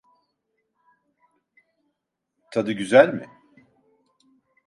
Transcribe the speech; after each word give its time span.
Tadı 2.51 2.71
güzel 2.71 3.13
mi? 3.13 3.29